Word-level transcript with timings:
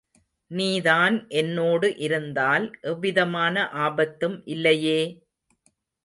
நீதான் 0.51 1.27
என்னோடு 1.31 1.97
இருந்தால் 1.99 2.65
எவ்விதமான 2.83 3.55
ஆபத்தும் 3.83 4.37
இல்லையே! 4.47 4.99